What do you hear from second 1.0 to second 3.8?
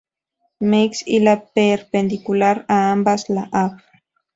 y la perpendicular a ambas, la av.